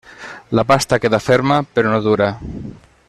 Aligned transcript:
La 0.59 0.63
pasta 0.71 0.99
queda 1.03 1.19
ferma 1.27 1.59
però 1.77 1.91
no 1.93 2.01
dura. 2.07 2.31